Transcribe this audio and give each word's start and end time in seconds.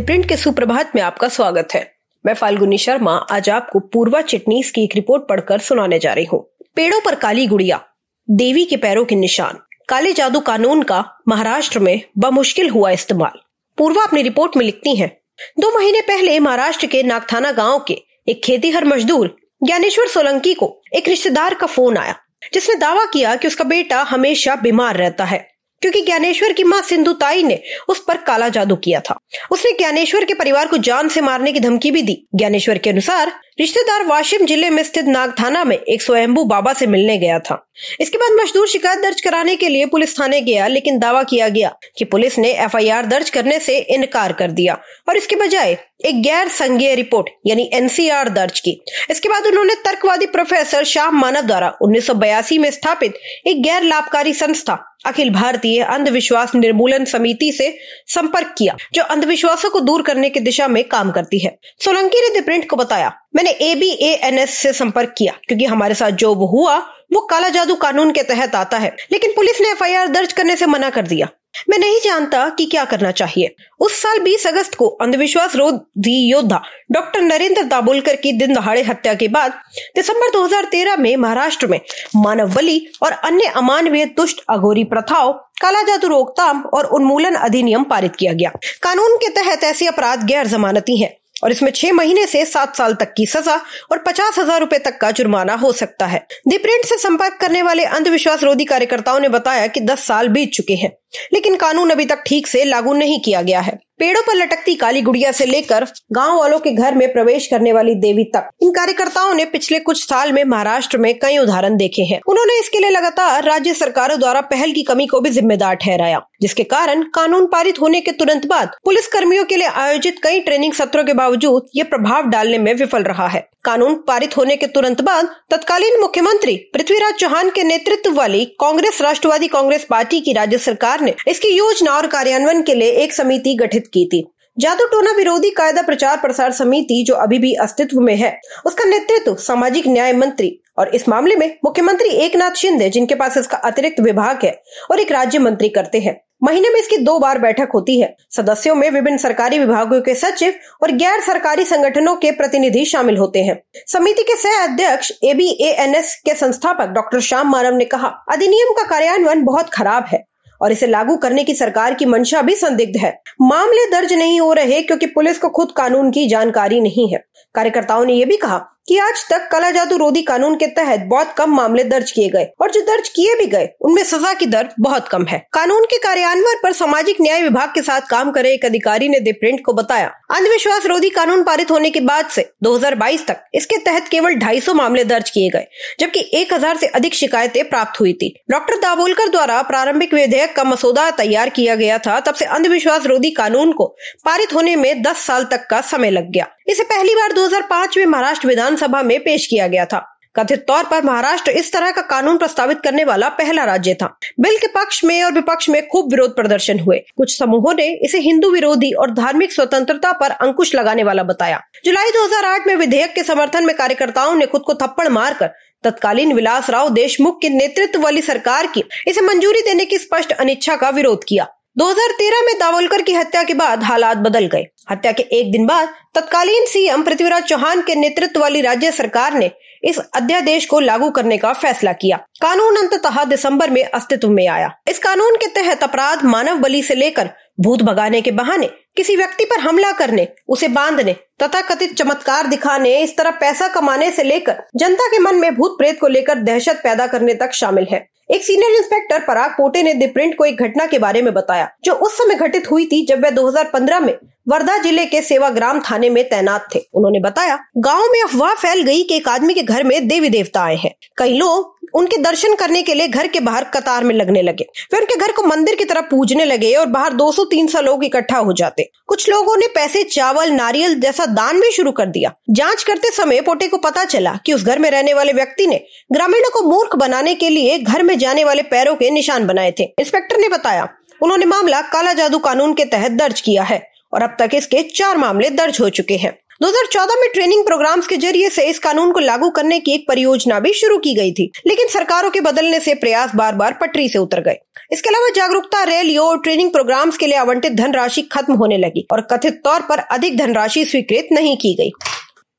Print 0.00 0.28
के 0.28 0.36
सुप्रभात 0.36 0.92
में 0.94 1.02
आपका 1.02 1.28
स्वागत 1.28 1.68
है। 1.74 1.94
मैं 2.26 2.34
फाल्गुनी 2.34 2.78
शर्मा, 2.78 3.12
आज 3.30 3.50
आपको 3.50 3.78
पूर्वा 3.78 4.20
चिटनीस 4.22 4.70
की 4.70 4.84
एक 4.84 4.94
रिपोर्ट 4.94 5.28
पढ़कर 5.28 5.58
सुनाने 5.58 5.98
जा 5.98 6.12
रही 6.12 6.24
हूँ। 6.24 6.40
पेड़ों 6.76 7.00
पर 7.00 7.14
काली 7.14 7.46
गुड़िया, 7.46 7.80
देवी 8.30 8.64
के 8.64 8.76
पैरों 8.76 9.04
के 9.04 9.14
निशान। 9.14 9.58
काले 9.88 10.12
जादू 10.12 10.40
कानून 10.40 10.82
का 10.82 11.04
महाराष्ट्र 11.28 11.78
में 11.78 12.00
बमुश्किल 12.18 12.70
हुआ 12.70 12.90
इस्तेमाल। 12.90 13.38
पूर्वा 13.78 14.02
अपनी 14.02 14.22
रिपोर्ट 14.22 14.56
में 14.56 14.64
लिखती 14.64 14.96
है, 14.96 15.20
दो 15.60 15.78
महीने 15.78 16.00
पहले 16.00 16.38
महाराष्ट्र 16.40 16.86
के 16.86 17.02
नागथाना 17.02 17.52
गाँव 17.52 17.84
के 17.88 18.02
एक 18.28 18.42
खेतीहर 18.44 18.84
मजदूर, 18.84 19.36
ज्ञानेश्वर 19.64 20.06
सोलंकी 20.06 20.54
को 20.54 20.82
एक 20.94 21.08
रिश्तेदार 21.08 21.54
का 21.54 21.66
फ़ोन 21.66 21.96
आया, 21.96 22.16
जिसने 22.54 22.74
दावा 22.74 23.04
किया 23.04 23.36
कि 23.36 23.48
उसका 23.48 23.64
बेटा 23.64 24.02
हमेशा 24.02 24.56
बीमार 24.56 24.96
रहता 24.96 25.24
है। 25.24 25.53
क्योंकि 25.80 26.00
ज्ञानेश्वर 26.00 26.52
की 26.52 26.64
माँ 26.64 26.82
सिंधुताई 26.82 27.42
ने 27.42 27.62
उस 27.88 28.04
पर 28.08 28.16
काला 28.16 28.48
जादू 28.48 28.76
किया 28.76 29.00
था। 29.00 29.18
उसने 29.50 29.72
ज्ञानेश्वर 29.72 30.24
के 30.24 30.34
परिवार 30.34 30.66
को 30.66 30.76
जान 30.76 31.08
से 31.08 31.20
मारने 31.20 31.52
की 31.52 31.60
धमकी 31.60 31.90
भी 31.90 32.02
दी। 32.02 32.26
ज्ञानेश्वर 32.34 32.78
के 32.78 32.90
अनुसार 32.90 33.32
रिश्तेदार 33.58 34.04
वाशिम 34.04 34.44
ज़िले 34.46 34.68
में 34.70 34.82
स्थित 34.82 35.04
नागथाना 35.06 35.62
में 35.64 35.76
एक 35.76 36.02
स्वयंभू 36.02 36.42
बाबा 36.44 36.72
से 36.72 36.86
मिलने 36.86 37.16
गया 37.18 37.38
था। 37.38 37.60
इसके 38.00 38.18
बाद 38.18 38.32
मजदूर 38.40 38.68
शिकायत 38.68 38.98
दर्ज 38.98 39.20
कराने 39.20 39.54
के 39.56 39.68
लिए 39.68 39.86
पुलिस 39.86 40.18
थाने 40.18 40.40
गया, 40.40 40.66
लेकिन 40.66 40.98
दावा 40.98 41.22
किया 41.22 41.48
गया 41.48 41.70
कि 41.98 42.04
पुलिस 42.04 42.38
ने 42.38 42.50
एफआईआर 42.54 43.06
दर्ज 43.06 43.30
करने 43.30 43.58
से 43.60 43.78
इनकार 43.78 44.32
कर 44.32 44.50
दिया 44.50 44.78
और 45.08 45.16
इसके 45.16 45.36
बजाय 45.36 45.76
एक 46.04 46.20
गैर 46.22 46.48
संज्ञेय 46.48 46.94
रिपोर्ट, 46.94 47.28
यानी 47.46 47.68
एनसीआर 47.74 48.28
दर्ज 48.30 48.60
की। 48.60 48.70
इसके 49.10 49.28
बाद 49.28 49.46
उन्होंने 49.46 49.74
तर्कवादी 49.84 50.26
प्रोफेसर 50.26 50.84
श्याम 50.84 51.20
मानव 51.20 51.42
द्वारा 51.42 51.72
उन्नीस 51.82 52.06
सौ 52.06 52.14
बयासी 52.14 52.58
में 52.58 52.70
स्थापित 52.70 53.14
एक 53.46 53.62
गैर 53.62 53.82
लाभकारी 53.82 54.34
संस्था, 54.34 54.78
अखिल 55.06 55.30
भारतीय 55.30 55.80
अंधविश्वास 55.82 56.54
निर्मूलन 56.54 57.04
समिति 57.04 57.52
से 57.52 57.76
संपर्क 58.08 58.54
किया, 58.58 58.76
जो 58.94 59.02
अंधविश्वासों 59.04 59.70
को 59.70 59.80
दूर 59.80 60.02
करने 60.02 60.30
की 60.30 60.40
दिशा 60.40 60.68
में 60.68 60.82
काम 60.84 61.10
करती 61.12 61.38
है। 61.38 61.56
सोलंकी 61.84 62.20
ने 62.20 62.40
द 62.40 62.44
प्रिंट 62.44 62.68
को 62.70 62.76
बताया 62.76 63.12
मैंने 63.36 63.50
A 63.50 63.74
B 63.74 63.90
A 63.90 64.12
N 64.22 64.38
S 64.38 64.50
से 64.50 64.72
संपर्क 64.72 65.14
किया, 65.18 65.32
क्योंकि 65.48 65.64
हमारे 65.64 65.94
साथ 65.94 66.10
जो 66.10 66.34
हुआ, 66.34 66.76
वो 67.12 67.20
काला 67.20 67.48
जादू 67.48 67.74
कानून 67.74 68.10
के 68.12 68.22
तहत 68.22 68.54
आता 68.54 68.78
है। 68.78 68.96
लेकिन 69.12 69.32
पुलिस 69.36 69.60
ने 69.60 69.70
एफआईआर 69.70 70.08
दर्ज 70.08 70.32
करने 70.32 70.56
से 70.56 70.66
मना 70.66 70.90
कर 70.90 71.06
दिया। 71.06 71.28
मैं 71.68 71.78
नहीं 71.78 71.98
जानता 72.04 72.48
कि 72.48 72.64
क्या 72.66 72.84
करना 72.84 73.10
चाहिए। 73.10 73.54
उस 73.80 74.00
साल 74.02 74.18
20 74.18 74.46
अगस्त 74.46 74.74
को 74.74 74.88
अंधविश्वास 74.88 75.56
रोधी 75.56 76.16
योद्धा 76.30 76.60
डॉक्टर 76.92 77.20
नरेंद्र 77.20 77.62
दाबोलकर 77.62 78.16
की 78.16 78.32
दिन 78.32 78.54
दहाड़े 78.54 78.82
हत्या 78.82 79.14
के 79.14 79.28
बाद 79.28 79.52
दिसंबर 79.96 80.30
2013 80.30 80.96
में 80.96 81.16
महाराष्ट्र 81.16 81.66
में 81.66 81.80
मानव 82.16 82.54
बलि 82.54 82.86
और 83.02 83.12
अन्य 83.12 83.46
अमानवीय 83.46 84.04
दुष्ट 84.06 84.40
अघोरी 84.50 84.84
प्रथाओं, 84.84 85.32
काला 85.32 85.82
जादू 85.82 86.08
रोकथाम 86.08 86.62
और 86.64 86.84
उन्मूलन 86.84 87.34
अधिनियम 87.34 87.84
पारित 87.84 88.16
किया 88.16 88.32
गया। 88.32 88.50
कानून 88.82 89.16
के 89.16 89.28
तहत 89.28 89.64
ऐसे 89.64 89.86
अपराध 89.86 90.26
गैर 90.26 90.46
जमानती 90.46 91.00
है। 91.00 91.16
और 91.42 91.52
इसमें 91.52 91.70
छह 91.70 91.92
महीने 91.92 92.26
से 92.26 92.44
सात 92.44 92.76
साल 92.76 92.94
तक 92.94 93.12
की 93.16 93.26
सजा 93.26 93.60
और 93.92 93.98
पचास 93.98 94.38
हज़ार 94.38 94.60
रूपए 94.60 94.78
तक 94.78 94.98
का 95.00 95.10
जुर्माना 95.10 95.54
हो 95.54 95.72
सकता 95.72 96.06
है। 96.06 96.26
दी 96.48 96.58
प्रिंट 96.58 96.84
से 96.84 96.96
संपर्क 96.98 97.38
करने 97.40 97.62
वाले 97.62 97.84
अंधविश्वास 97.84 98.44
रोधी 98.44 98.64
कार्यकर्ताओं 98.64 99.20
ने 99.20 99.28
बताया 99.28 99.66
कि 99.66 99.80
दस 99.80 100.06
साल 100.06 100.28
बीत 100.28 100.52
चुके 100.52 100.74
हैं। 100.74 100.92
लेकिन 101.32 101.56
कानून 101.56 101.90
अभी 101.90 102.04
तक 102.04 102.22
ठीक 102.26 102.46
से 102.46 102.64
लागू 102.64 102.92
नहीं 102.92 103.20
किया 103.20 103.42
गया 103.42 103.60
है। 103.60 103.78
पेड़ों 103.98 104.22
पर 104.22 104.34
लटकती 104.34 104.74
काली 104.74 105.00
गुड़िया 105.02 105.30
से 105.32 105.44
लेकर 105.46 105.84
गाँव 106.12 106.38
वालों 106.38 106.58
के 106.58 106.70
घर 106.70 106.94
में 106.94 107.12
प्रवेश 107.12 107.46
करने 107.46 107.72
वाली 107.72 107.94
देवी 107.94 108.24
तक। 108.24 108.48
इन 108.62 108.70
कार्यकर्ताओं 108.70 109.34
ने 109.34 109.44
पिछले 109.44 109.78
कुछ 109.80 110.02
साल 110.02 110.32
में 110.32 110.42
महाराष्ट्र 110.44 110.98
में 110.98 111.12
कई 111.18 111.38
उदाहरण 111.38 111.76
देखे 111.76 112.02
हैं। 112.02 112.20
उन्होंने 112.28 112.58
इसके 112.60 112.78
लिए 112.78 112.90
लगातार 112.90 113.44
राज्य 113.44 113.74
सरकारों 113.74 114.18
द्वारा 114.20 114.40
पहल 114.40 114.72
की 114.72 114.82
कमी 114.82 115.06
को 115.06 115.20
भी 115.20 115.30
जिम्मेदार 115.30 115.74
ठहराया, 115.74 116.20
जिसके 116.42 116.64
कारण 116.64 117.02
कानून 117.14 117.46
पारित 117.46 117.80
होने 117.80 118.00
के 118.00 118.12
तुरंत 118.12 118.46
बाद 118.46 118.76
पुलिस 118.84 119.06
कर्मियों 119.06 119.44
के 119.44 119.56
लिए 119.56 119.68
आयोजित 119.68 120.16
कई 120.22 120.40
ट्रेनिंग 120.40 120.72
सत्रों 120.72 121.04
के 121.04 121.12
बावजूद 121.12 121.68
ये 121.76 121.82
प्रभाव 121.84 122.28
डालने 122.30 122.58
में 122.58 122.74
विफल 122.74 123.02
रहा 123.02 123.28
है। 123.28 123.48
कानून 123.64 123.94
पारित 124.08 124.36
होने 124.36 124.56
के 124.56 124.66
तुरंत 124.66 125.00
बाद 125.00 125.28
तत्कालीन 125.50 126.00
मुख्यमंत्री 126.00 126.56
पृथ्वीराज 126.72 127.14
चौहान 127.14 127.50
के 127.50 127.62
नेतृत्व 127.62 128.12
वाली 128.12 128.44
कांग्रेस 128.60 129.00
राष्ट्रवादी 129.02 129.46
कांग्रेस 129.48 129.84
पार्टी 129.84 130.20
की 130.20 130.32
राज्य 130.32 130.58
सरकार 130.58 131.00
ने 131.04 131.14
इसकी 131.28 131.48
योजना 131.48 131.96
और 131.96 132.06
कार्यान्वयन 132.06 132.62
के 132.62 132.74
लिए 132.74 132.90
एक 132.92 133.12
समिति 133.12 133.54
गठित 133.54 133.86
की 133.86 134.06
थी। 134.06 134.26
जादू 134.58 134.86
टोना 134.86 135.12
विरोधी 135.12 135.50
कायदा 135.50 135.82
प्रचार 135.82 136.16
प्रसार 136.16 136.52
समिति, 136.52 137.04
जो 137.06 137.14
अभी 137.14 137.38
भी 137.38 137.52
अस्तित्व 137.54 138.00
में 138.00 138.14
है, 138.16 138.40
उसका 138.66 138.84
नेतृत्व 138.84 139.34
सामाजिक 139.34 139.86
न्याय 139.86 140.12
मंत्री 140.12 140.60
और 140.78 140.94
इस 140.94 141.08
मामले 141.08 141.36
में 141.36 141.46
मुख्यमंत्री 141.64 142.08
एक 142.08 142.36
नाथ 142.36 142.50
शिंदे, 142.50 142.90
जिनके 142.90 143.14
पास 143.14 143.36
इसका 143.36 143.56
अतिरिक्त 143.56 144.00
विभाग 144.00 144.44
है, 144.44 144.62
और 144.90 145.00
एक 145.00 145.12
राज्य 145.12 145.38
मंत्री 145.38 145.68
करते 145.68 145.98
हैं। 145.98 146.20
महीने 146.42 146.68
में 146.68 146.78
इसकी 146.80 146.96
दो 146.96 147.18
बार 147.18 147.38
बैठक 147.38 147.68
होती 147.74 148.00
है। 148.00 148.14
सदस्यों 148.30 148.74
में 148.74 148.90
विभिन्न 148.90 149.16
सरकारी 149.16 149.58
विभागों 149.58 150.00
के 150.00 150.14
सचिव 150.14 150.54
और 150.82 150.92
गैर 150.92 151.20
सरकारी 151.20 151.64
संगठनों 151.64 152.14
के 152.16 152.30
प्रतिनिधि 152.30 152.84
शामिल 152.84 153.16
होते 153.16 153.42
हैं। 153.42 153.62
समिति 153.86 154.22
के 154.22 154.36
सह 154.36 154.62
अध्यक्ष 154.64 155.12
एबीएएनएस 155.24 156.14
के 156.24 156.34
संस्थापक 156.34 156.86
डॉक्टर 156.86 157.20
श्याम 157.20 157.50
मानव 157.50 157.76
ने 157.76 157.84
कहा, 157.84 158.08
अधिनियम 158.32 158.72
का 158.72 158.82
कार्यान्वयन 158.82 159.44
बहुत 159.44 159.70
खराब 159.70 160.04
है। 160.08 160.24
और 160.64 160.72
इसे 160.72 160.86
लागू 160.86 161.16
करने 161.16 161.44
की 161.44 161.54
सरकार 161.54 161.94
की 161.94 162.06
मंशा 162.06 162.42
भी 162.42 162.54
संदिग्ध 162.54 162.96
है। 162.96 163.20
मामले 163.40 163.90
दर्ज 163.90 164.12
नहीं 164.12 164.40
हो 164.40 164.52
रहे 164.52 164.82
क्योंकि 164.82 165.06
पुलिस 165.06 165.38
को 165.38 165.48
खुद 165.48 165.72
कानून 165.76 166.10
की 166.10 166.26
जानकारी 166.26 166.80
नहीं 166.80 167.08
है। 167.08 167.24
कार्यकर्ताओं 167.54 168.04
ने 168.04 168.12
यह 168.12 168.26
भी 168.26 168.36
कहा 168.36 168.66
कि 168.86 168.98
आज 168.98 169.24
तक 169.30 169.48
काला 169.52 169.70
जादू 169.70 169.96
रोधी 169.96 170.22
कानून 170.22 170.54
के 170.54 170.66
तहत 170.66 171.00
बहुत 171.00 171.32
कम 171.36 171.50
मामले 171.50 171.84
दर्ज 171.84 172.10
किए 172.10 172.28
गए 172.28 172.46
और 172.60 172.70
जो 172.70 172.80
दर्ज 172.80 173.08
किए 173.08 173.34
भी 173.34 173.46
गए, 173.46 173.68
उनमें 173.80 174.02
सजा 174.04 174.32
की 174.34 174.46
दर 174.46 174.68
बहुत 174.80 175.08
कम 175.08 175.24
है। 175.24 175.38
कानून 175.52 175.84
के 175.84 175.98
कार्यान्वयन 175.98 176.58
पर 176.62 176.72
सामाजिक 176.72 177.20
न्याय 177.20 177.42
विभाग 177.42 177.68
के 177.68 177.82
साथ 177.82 178.00
काम 178.00 178.30
करे 178.30 178.52
एक 178.52 178.64
अधिकारी 178.64 179.08
ने 179.08 179.20
द 179.20 179.34
प्रिंट 179.40 179.64
को 179.64 179.72
बताया। 179.72 180.12
अंधविश्वास 180.30 180.86
रोधी 180.86 181.10
कानून 181.10 181.42
पारित 181.42 181.70
होने 181.70 181.90
के 181.90 182.00
बाद 182.00 182.28
से 182.28 182.48
2022 182.62 183.26
तक 183.26 183.40
इसके 183.54 183.76
तहत 183.76 184.08
केवल 184.08 184.34
250 184.34 184.74
मामले 184.74 185.04
दर्ज 185.04 185.30
किए 185.30 185.48
गए, 185.48 185.66
जबकि 186.00 186.20
1000 186.34 186.76
से 186.76 186.86
अधिक 186.86 187.14
शिकायतें 187.14 187.68
प्राप्त 187.68 188.00
हुई 188.00 188.12
थी। 188.12 188.32
डॉक्टर 188.50 188.76
दाबोलकर 188.76 189.28
द्वारा 189.28 189.60
प्रारंभिक 189.62 190.14
विधेयक 190.14 190.54
का 190.56 190.64
मसौदा 190.64 191.10
तैयार 191.10 191.48
किया 191.48 191.74
गया 191.74 191.98
था, 191.98 192.20
तब 192.20 192.34
से 192.34 192.44
अंधविश्वास 192.44 193.06
रोधी 193.06 193.30
कानून 193.30 193.72
को 193.72 193.86
पारित 194.24 194.54
होने 194.54 194.76
में 194.76 195.02
दस 195.02 195.26
साल 195.26 195.44
तक 195.44 195.66
का 195.70 195.80
समय 195.80 196.10
लग 196.10 196.30
गया। 196.30 196.46
इसे 196.68 196.84
पहली 196.84 197.14
बार 197.14 197.32
2005 197.32 197.96
में 197.96 198.06
महाराष्ट्र 198.06 198.48
विधानसभा 198.74 199.02
में 199.02 199.18
पेश 199.20 199.46
किया 199.46 199.66
गया 199.66 199.84
था। 199.84 200.10
कथित 200.36 200.64
तौर 200.68 200.84
पर 200.84 201.02
महाराष्ट्र 201.02 201.50
इस 201.50 201.72
तरह 201.72 201.90
का 201.90 202.02
कानून 202.02 202.38
प्रस्तावित 202.38 202.80
करने 202.84 203.04
वाला 203.04 203.28
पहला 203.28 203.64
राज्य 203.64 203.94
था। 203.94 204.06
बिल 204.40 204.56
के 204.58 204.66
पक्ष 204.66 205.04
में 205.04 205.22
और 205.24 205.32
विपक्ष 205.32 205.68
में 205.68 205.86
खूब 205.88 206.10
विरोध 206.10 206.34
प्रदर्शन 206.36 206.78
हुए। 206.78 206.98
कुछ 207.16 207.38
समूहों 207.38 207.74
ने 207.74 207.86
इसे 208.04 208.18
हिंदू 208.18 208.50
विरोधी 208.50 208.92
और 208.92 209.14
धार्मिक 209.14 209.52
स्वतंत्रता 209.52 210.12
पर 210.12 210.30
अंकुश 210.30 210.74
लगाने 210.74 211.04
वाला 211.04 211.22
बताया। 211.22 211.60
जुलाई 211.84 212.10
2008 212.10 212.66
में 212.66 212.74
विधेयक 212.76 213.14
के 213.14 213.22
समर्थन 213.22 213.64
में 213.64 213.76
कार्यकर्ताओं 213.76 214.34
ने 214.34 214.46
खुद 214.46 214.62
को 214.66 214.74
थप्पड़ 214.74 215.08
मारकर 215.08 215.50
तत्कालीन 215.84 216.32
विलास 216.32 216.70
राव 216.70 216.88
देशमुख 216.90 217.40
के 217.42 217.48
नेतृत्व 217.48 218.00
वाली 218.00 218.22
सरकार 218.22 218.66
की 218.66 218.84
इसे 219.08 219.20
मंजूरी 219.20 219.60
देने 219.60 219.84
की 219.84 219.98
स्पष्ट 219.98 220.32
अनिच्छा 220.32 220.76
का 220.76 220.90
विरोध 220.90 221.24
किया। 221.28 221.46
2013 221.76 222.42
में 222.46 222.54
दावोलकर 222.58 223.02
की 223.02 223.12
हत्या 223.12 223.42
के 223.42 223.54
बाद 223.54 223.82
हालात 223.82 224.16
बदल 224.16 224.46
गए। 224.46 224.66
हत्या 224.90 225.12
के 225.12 225.22
एक 225.22 225.50
दिन 225.52 225.66
बाद 225.66 225.88
तत्कालीन 226.14 226.66
सीएम 226.66 227.02
पृथ्वीराज 227.02 227.42
चौहान 227.42 227.80
के 227.82 227.94
नेतृत्व 227.94 228.40
वाली 228.40 228.60
राज्य 228.60 228.90
सरकार 228.90 229.34
ने 229.34 229.50
इस 229.84 229.98
अध्यादेश 230.14 230.66
को 230.66 230.80
लागू 230.80 231.10
करने 231.10 231.38
का 231.38 231.52
फैसला 231.52 231.92
किया। 231.92 232.16
कानून 232.42 232.76
अंततः 232.76 233.24
दिसंबर 233.24 233.70
में 233.70 233.82
अस्तित्व 233.84 234.30
में 234.30 234.46
आया। 234.48 234.70
इस 234.88 234.98
कानून 234.98 235.36
के 235.36 235.46
तहत 235.46 235.82
अपराध 235.82 236.24
मानव 236.24 236.58
बलि 236.58 236.82
से 236.82 236.94
लेकर 236.94 237.30
भूत 237.60 237.82
भगाने 237.82 238.20
के 238.20 238.30
बहाने 238.30 238.70
किसी 238.96 239.16
व्यक्ति 239.16 239.44
पर 239.44 239.60
हमला 239.60 239.90
करने, 239.92 240.26
उसे 240.48 240.68
बांधने 240.68 241.12
तथा 241.42 241.60
कथित 241.64 241.94
चमत्कार 241.96 242.46
दिखाने, 242.46 242.98
इस 242.98 243.16
तरह 243.16 243.30
पैसा 243.30 243.68
कमाने 243.68 244.10
से 244.10 244.22
लेकर 244.22 244.62
जनता 244.76 245.06
के 245.06 245.18
मन 245.18 245.34
में 245.34 245.54
भूत 245.54 245.76
प्रेत 245.78 246.00
को 246.00 246.08
लेकर 246.08 246.38
दहशत 246.40 246.80
पैदा 246.84 247.06
करने 247.06 247.34
तक 247.34 247.52
शामिल 247.52 247.86
है। 247.90 248.06
एक 248.30 248.44
सीनियर 248.44 248.74
इंस्पेक्टर 248.74 249.18
पराग 249.18 249.50
पोटे 249.50 249.82
ने 249.82 249.94
दी 249.94 250.06
प्रिंट 250.06 250.36
को 250.38 250.44
एक 250.44 250.62
घटना 250.62 250.86
के 250.86 250.98
बारे 250.98 251.22
में 251.22 251.32
बताया, 251.34 251.68
जो 251.84 251.92
उस 251.94 252.16
समय 252.18 252.34
घटित 252.36 252.70
हुई 252.70 252.86
थी 252.86 253.04
जब 253.06 253.22
वह 253.24 253.30
2015 253.30 254.00
में 254.00 254.16
वर्धा 254.48 254.76
ज़िले 254.78 255.04
के 255.06 255.20
सेवाग्राम 255.22 255.80
थाने 255.80 256.08
में 256.10 256.22
तैनात 256.28 256.66
थे। 256.74 256.78
उन्होंने 256.94 257.20
बताया, 257.20 257.58
गाँव 257.76 258.02
में 258.12 258.22
अफवाह 258.22 258.54
फैल 258.54 258.82
गई 258.82 259.02
कि 259.02 259.16
एक 259.16 259.28
आदमी 259.28 259.54
के 259.54 259.62
घर 259.62 259.84
में 259.84 260.06
देवी 260.08 260.28
देवता 260.28 260.62
आए 260.62 260.76
हैं। 260.76 260.94
कई 261.16 261.36
लोग 261.38 261.73
उनके 261.94 262.16
दर्शन 262.16 262.54
करने 262.54 262.82
के 262.82 262.94
लिए 262.94 263.08
घर 263.08 263.26
के 263.26 263.40
बाहर 263.40 263.64
कतार 263.64 264.04
में 264.04 264.14
लगने 264.14 264.42
लगे। 264.42 264.64
वे 264.92 264.98
उनके 264.98 265.16
घर 265.16 265.32
को 265.32 265.42
मंदिर 265.42 265.74
की 265.74 265.84
तरह 265.84 266.00
पूजने 266.00 266.44
लगे 266.44 266.72
और 266.74 266.86
बाहर 266.86 267.12
200-300 267.12 267.80
लोग 267.80 268.04
इकट्ठा 268.04 268.38
हो 268.38 268.52
जाते। 268.52 268.88
कुछ 269.06 269.28
लोगों 269.30 269.56
ने 269.56 269.66
पैसे, 269.66 270.02
चावल, 270.04 270.50
नारियल 270.50 270.94
जैसा 271.00 271.26
दान 271.26 271.60
भी 271.60 271.70
शुरू 271.70 271.92
कर 271.92 272.06
दिया। 272.06 272.32
जाँच 272.50 272.82
करते 272.82 273.10
समय 273.10 273.40
पोटे 273.40 273.68
को 273.68 273.78
पता 273.78 274.04
चला 274.04 274.38
कि 274.46 274.52
उस 274.52 274.64
घर 274.64 274.78
में 274.78 274.90
रहने 274.90 275.14
वाले 275.14 275.32
व्यक्ति 275.32 275.66
ने 275.66 275.80
ग्रामीणों 276.12 276.50
को 276.50 276.62
मूर्ख 276.62 276.96
बनाने 276.96 277.34
के 277.34 277.48
लिए 277.48 277.78
घर 277.78 278.02
में 278.02 278.18
जाने 278.18 278.44
वाले 278.44 278.62
पैरों 278.62 278.94
के 278.94 279.10
निशान 279.10 279.46
बनाए 279.46 279.74
थे। 279.80 279.84
इंस्पेक्टर 280.00 280.36
ने 280.36 280.48
बताया, 280.48 280.88
उन्होंने 281.22 281.46
मामला 281.46 281.80
काला 281.82 282.12
जादू 282.12 282.38
कानून 282.38 282.74
के 282.74 282.84
तहत 282.84 283.12
दर्ज 283.12 283.40
किया 283.40 283.62
है 283.62 283.82
और 284.12 284.22
अब 284.22 284.36
तक 284.38 284.54
इसके 284.54 284.82
चार 284.88 285.16
मामले 285.16 285.50
दर्ज 285.50 285.80
हो 285.80 285.88
चुके 285.88 286.16
हैं। 286.16 286.38
2014 286.60 287.16
में 287.20 287.28
ट्रेनिंग 287.34 287.64
प्रोग्राम्स 287.64 288.06
के 288.06 288.16
ज़रिए 288.16 288.48
से 288.50 288.66
इस 288.66 288.78
कानून 288.78 289.12
को 289.12 289.20
लागू 289.20 289.48
करने 289.50 289.78
की 289.80 289.92
एक 289.92 290.04
परियोजना 290.08 290.58
भी 290.60 290.72
शुरू 290.72 290.98
की 290.98 291.14
गई 291.14 291.32
थी, 291.32 291.50
लेकिन 291.66 291.88
सरकारों 291.88 292.30
के 292.30 292.40
बदलने 292.40 292.80
से 292.80 292.94
प्रयास 292.94 293.34
बार 293.34 293.54
बार 293.54 293.72
पटरी 293.80 294.08
से 294.08 294.18
उतर 294.18 294.40
गए। 294.40 294.56
इसके 294.92 295.08
अलावा 295.08 295.28
जागरूकता 295.36 295.82
रैलियों 295.84 296.26
और 296.26 296.40
ट्रेनिंग 296.40 296.70
प्रोग्राम्स 296.70 297.16
के 297.16 297.26
लिए 297.26 297.36
आवंटित 297.36 297.72
धनराशि 297.72 298.22
खत्म 298.32 298.54
होने 298.54 298.78
लगी 298.78 299.06
और 299.12 299.20
कथित 299.32 299.60
तौर 299.64 299.80
पर 299.80 299.98
अधिक 299.98 300.36
धनराशि 300.38 300.84
स्वीकृत 300.84 301.28
नहीं 301.32 301.56
की 301.56 301.74
गई। 301.74 301.90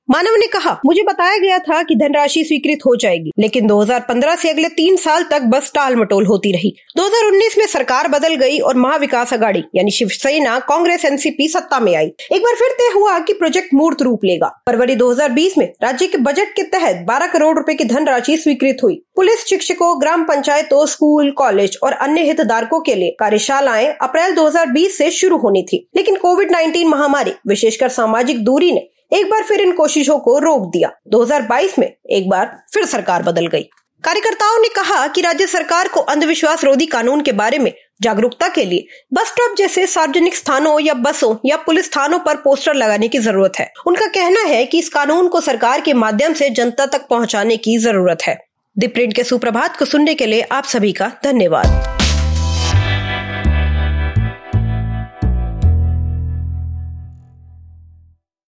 मानव 0.10 0.36
ने 0.38 0.48
कहा, 0.48 0.80
मुझे 0.86 1.04
बताया 1.04 1.38
गया 1.38 1.58
था 1.60 1.82
कि 1.84 1.96
धनराशि 1.96 2.44
स्वीकृत 2.44 2.80
हो 2.86 2.96
जाएगी, 2.96 3.32
लेकिन 3.40 3.68
2015 3.68 4.36
से 4.36 4.50
अगले 4.50 4.68
तीन 4.70 4.96
साल 4.96 5.24
तक 5.24 5.42
बस 5.42 5.72
टाल 5.76 5.96
मटोल 5.96 6.26
होती 6.26 6.52
रही। 6.52 6.74
2019 6.98 7.58
में 7.58 7.66
सरकार 7.68 8.08
बदल 8.08 8.36
गई 8.36 8.60
और 8.60 8.76
महाविकास 8.76 9.34
अगाड़ी 9.34 9.64
यानी 9.76 9.92
शिवसेना, 9.92 10.60
कांग्रेस, 10.60 11.06
एनसीपी 11.06 11.48
सत्ता 11.48 11.80
में 11.80 11.96
आई। 11.96 12.06
एक 12.06 12.42
बार 12.42 12.56
फिर 12.56 12.72
तय 12.72 12.94
हुआ 12.96 13.20
कि 13.20 13.34
प्रोजेक्ट 13.34 13.74
मूर्त 13.74 14.02
रूप 14.02 14.26
लेगा। 14.26 14.48
फरवरी 14.68 14.96
2020 14.96 15.58
में 15.58 15.66
राज्य 15.84 16.08
के 16.08 16.18
बजट 16.18 16.56
के 16.56 16.64
तहत 16.64 17.06
12 17.08 17.28
करोड़ 17.28 17.58
रुपए 17.58 17.74
की 17.74 17.86
धनराशि 17.86 18.38
स्वीकृत 18.38 18.78
हुई। 18.84 19.02
पुलिस, 19.16 19.46
शिक्षकों, 19.46 20.02
ग्राम 20.02 20.24
पंचायतों, 20.24 20.86
स्कूल, 20.86 21.32
कॉलेज 21.32 21.78
और 21.84 21.94
अन्य 21.94 22.22
हितधारकों 22.22 22.80
के 22.80 22.96
लिए 22.96 23.16
कार्यशालाएँ 23.20 23.88
अप्रैल 24.02 24.36
2020 24.36 24.98
से 24.98 25.12
शुरू 25.12 25.38
होनी 25.38 25.64
थी। 25.64 25.88
लेकिन 25.96 26.16
कोविड 26.16 26.52
19 26.52 26.88
महामारी, 26.88 27.32
विशेषकर 27.48 27.90
सामाजिक 27.90 28.44
दूरी 28.44 28.72
ने 28.72 28.88
एक 29.12 29.30
बार 29.30 29.44
फिर 29.44 29.62
इन 29.62 29.72
कोशिशों 29.72 30.20
को 30.20 30.38
रोक 30.40 30.70
दिया। 30.72 30.92
2022 31.08 31.80
में 31.80 31.88
एक 32.10 32.30
बार 32.30 32.60
फिर 32.74 32.86
सरकार 32.86 33.24
बदल 33.24 33.48
गई। 33.48 33.62
कार्यकर्ताओं 34.04 34.60
ने 34.62 34.70
कहा 34.70 35.08
कि 35.08 35.22
राज्य 35.22 35.48
सरकार 35.48 35.88
को 35.88 36.00
अंधविश्वास 36.00 36.64
रोधी 36.64 36.86
कानून 36.86 37.22
के 37.22 37.32
बारे 37.32 37.60
में 37.60 37.72
जागरूकता 38.02 38.48
के 38.48 38.66
लिए 38.66 38.88
बस 39.14 39.28
स्टॉप 39.28 39.56
जैसे 39.58 39.88
सार्वजनिक 39.88 40.36
स्थानों 40.36 40.80
या 40.80 40.94
बसों 40.94 41.36
या 41.46 41.58
पुलिस 41.58 41.92
थानों 41.96 42.20
पर 42.20 42.36
पोस्टर 42.36 42.74
लगाने 42.74 43.08
की 43.08 43.20
ज़रूरत 43.20 43.60
है। 43.60 43.72
उनका 43.88 44.08
कहना 44.08 44.42
है 44.42 44.66
कि 44.66 44.80
इस 44.80 44.90
कानून 44.90 45.28
को 45.28 45.42
सरकार 45.42 45.82
के 45.82 45.94
माध्यम 45.94 46.34
से 46.34 46.50
जनता 46.50 46.86
तक 46.86 47.08
पहुँचाने 47.10 47.58
की 47.58 47.78
ज़रूरत 47.78 48.24
है। 48.24 48.40
द 48.80 48.90
प्रिंट 48.90 49.14
के 49.14 49.24
सुप्रभात 49.24 49.78
को 49.78 49.86
सुनने 49.86 50.14
के 50.14 50.26
लिए 50.26 50.42
आप 50.42 50.64
सभी 50.64 50.92
का 50.92 51.12
धन्यवाद। 51.24 51.95